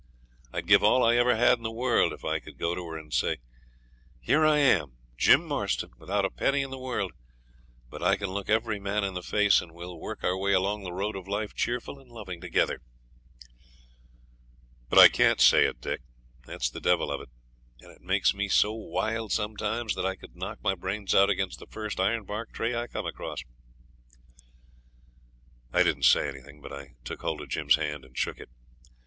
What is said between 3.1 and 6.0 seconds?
say, "Here I am, Jim Marston,